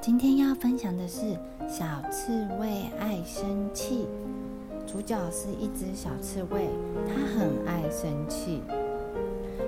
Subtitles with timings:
[0.00, 1.20] 今天要分享的是
[1.68, 4.06] 《小刺猬爱生气》，
[4.90, 6.68] 主角是一只小刺猬，
[7.06, 8.62] 它很爱生气，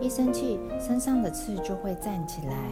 [0.00, 2.70] 一生气身上的刺就会站起来。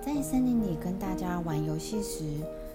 [0.00, 2.24] 在森林里跟大家玩游戏时，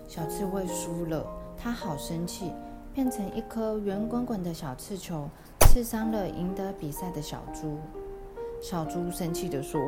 [0.08, 1.26] 小刺猬输了，
[1.58, 2.54] 它好生气，
[2.94, 5.28] 变成一颗圆滚滚的小刺球，
[5.68, 7.78] 刺伤了赢得比赛的小猪。
[8.62, 9.82] 小猪生气地说。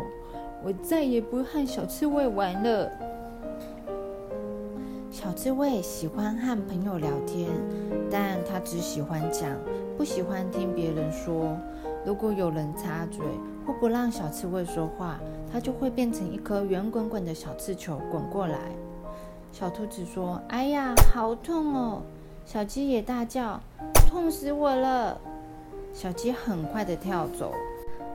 [0.64, 2.88] 我再也不和小刺猬玩了。
[5.10, 7.50] 小刺猬喜欢和朋友聊天，
[8.12, 9.50] 但他只喜欢讲，
[9.98, 11.58] 不喜欢听别人说。
[12.06, 13.26] 如果有人插嘴
[13.66, 15.20] 或不让小刺猬说话，
[15.52, 18.60] 它就会变成一颗圆滚滚的小刺球滚过来。
[19.52, 22.04] 小兔子说：“哎呀，好痛哦！”
[22.46, 23.60] 小鸡也大叫
[24.08, 25.20] ：“痛死我了！”
[25.92, 27.52] 小鸡很快的跳走。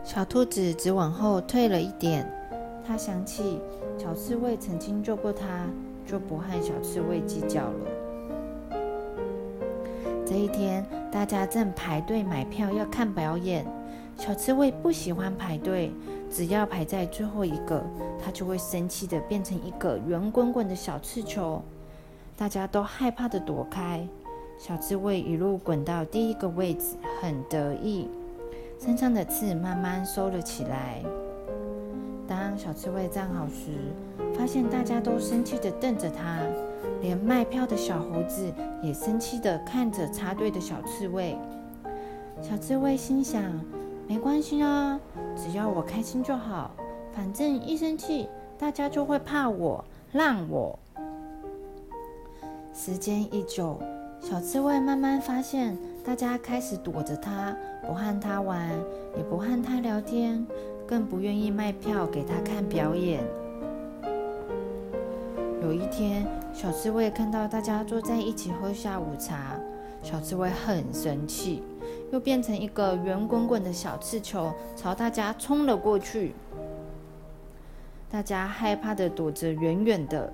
[0.07, 2.25] 小兔子只往后退了一点，
[2.87, 3.59] 它想起
[3.99, 5.67] 小刺猬曾经救过它，
[6.07, 8.79] 就不和小刺猬计较了。
[10.25, 13.67] 这一天，大家正排队买票要看表演。
[14.17, 15.91] 小刺猬不喜欢排队，
[16.31, 17.83] 只要排在最后一个，
[18.25, 21.61] 它就会生气的变成一个圆滚滚的小刺球。
[22.37, 24.07] 大家都害怕的躲开，
[24.57, 28.09] 小刺猬一路滚到第一个位置，很得意。
[28.79, 31.03] 身上的刺慢慢收了起来。
[32.29, 33.71] 当小刺猬站好时，
[34.37, 36.41] 发现大家都生气地瞪着它，
[37.01, 41.37] 连卖票的小猴子也生气地看着插队的小刺猬。
[42.43, 43.43] 小刺猬心想：
[44.09, 45.01] 没关系啊，
[45.37, 46.71] 只要我开心就好。
[47.13, 50.79] 反正一生气，大家就会怕我，让我。
[52.75, 53.81] 时间一久，
[54.21, 55.77] 小刺猬慢慢发现。
[56.07, 57.53] 大家开始躲着他，
[57.85, 58.71] 不和他玩，
[59.17, 60.47] 也不和他聊天，
[60.87, 63.25] 更不愿意卖票给他看表演。
[65.61, 66.25] 有一天，
[66.55, 69.59] 小刺猬看到大家坐在一起喝下午茶，
[70.01, 71.65] 小刺猬很生气，
[72.13, 76.37] 又变成一个圆滚滚的小刺球，朝大家冲了过去。
[78.09, 80.33] 大家害怕的躲着远远的。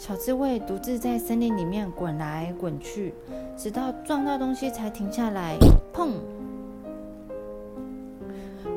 [0.00, 3.12] 小刺猬独自在森林里面滚来滚去，
[3.54, 5.58] 直到撞到东西才停下来。
[5.92, 6.12] 砰！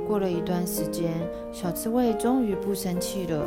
[0.05, 1.13] 过了一段时间，
[1.53, 3.41] 小刺猬终于不生气了。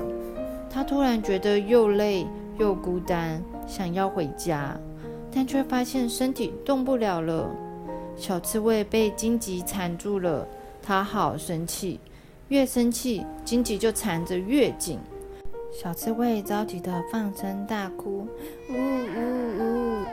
[0.70, 2.26] 它突然觉得又累
[2.58, 4.74] 又孤单，想要回家，
[5.30, 7.46] 但却发现身体动不了了。
[8.16, 10.48] 小刺猬被荆棘缠住了，
[10.82, 12.00] 它好生气，
[12.48, 14.98] 越生气荆棘就缠着越紧。
[15.78, 18.26] 小刺猬着急的放声大哭，
[18.70, 20.06] 呜呜呜！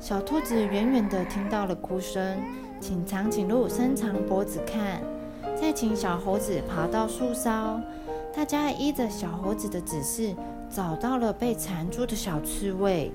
[0.00, 2.40] 小兔子远远的听到了哭声，
[2.80, 5.02] 请长颈鹿伸长脖子看，
[5.60, 7.80] 再请小猴子爬到树梢。
[8.32, 10.32] 大家依着小猴子的指示，
[10.70, 13.10] 找到了被缠住的小刺猬。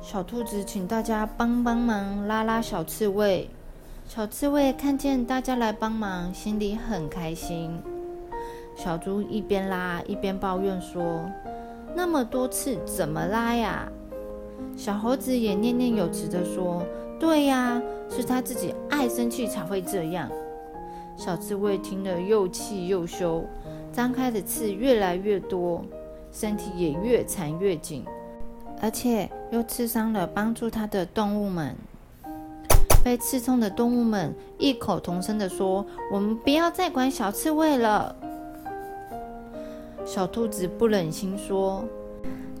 [0.00, 3.50] 小兔子请大家帮帮忙，拉拉小刺猬。
[4.06, 7.76] 小刺猬看见大家来帮忙，心里很开心。
[8.82, 11.22] 小猪一边拉一边抱怨说
[11.94, 13.86] ：“那么多次怎么拉呀？”
[14.74, 16.82] 小猴子也念念有词地说
[17.20, 20.30] ：“对呀，是他自己爱生气才会这样。”
[21.14, 23.44] 小刺猬听了又气又羞，
[23.92, 25.84] 张开的刺越来越多，
[26.32, 28.02] 身体也越缠越紧，
[28.80, 31.76] 而且又刺伤了帮助它的动物们。
[33.04, 38.16] 被刺痛的动物们异口同声地说：“我们不要再管小刺猬了。”
[40.04, 41.84] 小兔子不忍心说：“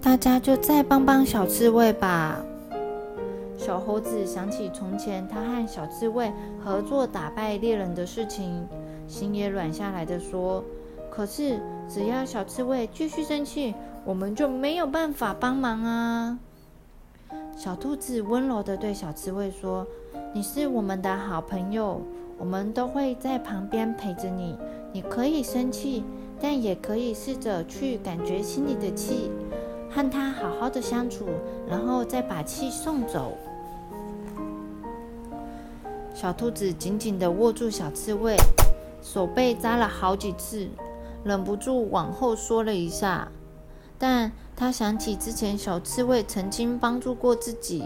[0.00, 2.40] 大家就再帮帮小刺猬吧。”
[3.58, 6.32] 小猴子想起从前他和小刺猬
[6.64, 8.66] 合作打败猎人的事情，
[9.06, 10.64] 心也软下来的说
[11.10, 13.74] ：“可是只要小刺猬继续生气，
[14.04, 16.38] 我们就没有办法帮忙啊。”
[17.56, 19.86] 小兔子温柔的对小刺猬说
[20.32, 22.00] ：“你是我们的好朋友，
[22.38, 24.56] 我们都会在旁边陪着你。
[24.92, 26.04] 你可以生气。”
[26.40, 29.30] 但也可以试着去感觉心里的气，
[29.90, 31.26] 和他好好的相处，
[31.68, 33.36] 然后再把气送走。
[36.14, 38.36] 小兔子紧紧的握住小刺猬，
[39.02, 40.68] 手被扎了好几次，
[41.24, 43.28] 忍不住往后缩了一下。
[43.98, 47.84] 但他想起之前小刺猬曾经帮助过自己，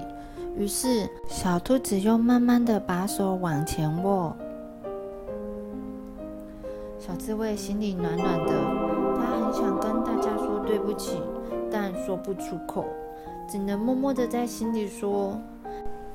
[0.57, 4.37] 于是小兔子又慢慢的把手往前握。
[7.07, 8.53] 小刺猬心里暖暖的，
[9.19, 11.21] 它很想跟大家说对不起，
[11.71, 12.87] 但说不出口，
[13.47, 15.39] 只能默默的在心里说：“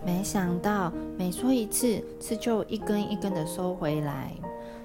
[0.03, 4.31] 没想到每说一次，刺就一根一根的收回来。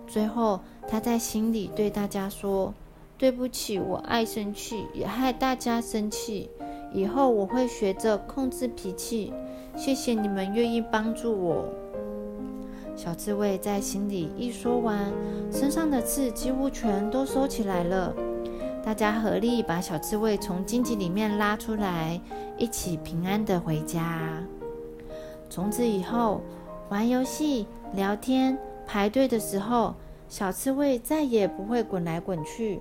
[0.06, 2.74] 最后，他在心里对大家说
[3.16, 6.50] ：“对不起，我爱生气，也害大家生气。
[6.92, 9.32] 以后我会学着控制脾气。
[9.74, 11.64] 谢谢你们愿意帮助我。”
[12.96, 15.12] 小刺猬在心里一说完，
[15.50, 18.14] 身上的刺几乎全都收起来了。
[18.84, 22.20] 大家合力把小刺猬从荆棘里面拉出来，
[22.56, 24.20] 一起平安的回家。
[25.50, 26.40] 从此以后，
[26.88, 28.56] 玩游戏、聊天、
[28.86, 29.94] 排队的时候，
[30.28, 32.80] 小刺猬再也不会滚来滚去，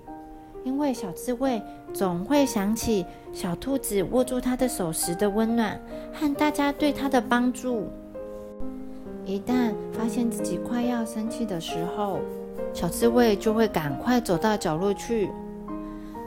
[0.63, 1.62] 因为小刺猬
[1.94, 5.80] 总会想起小兔子握住它的手时的温暖
[6.13, 7.88] 和大家对它的帮助。
[9.25, 12.20] 一旦发现自己快要生气的时候，
[12.74, 15.30] 小刺猬就会赶快走到角落去，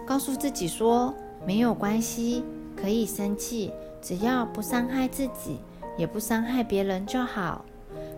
[0.06, 1.14] 告诉自己说
[1.46, 2.44] ：“没有关系，
[2.74, 5.58] 可以生气，只要不伤害自己。”
[5.96, 7.64] 也不伤害别人就好。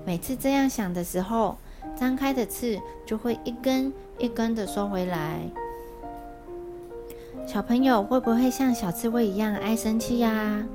[0.05, 1.57] 每次这样想的时候，
[1.95, 2.77] 张开的刺
[3.07, 5.39] 就会一根一根的收回来。
[7.47, 10.67] 小朋友会不会像小刺猬一样爱生气呀？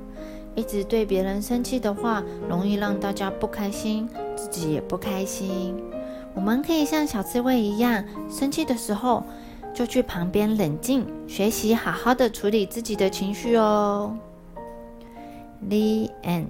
[0.54, 5.74] 一直对别人生气的话，容易让大家不开心，自己也不开心。
[6.34, 9.24] 我们可以像小刺猬一样，生气的时候
[9.72, 14.16] 就去旁边冷静，学习好好的处理自己的情绪哦。
[15.68, 16.48] The end.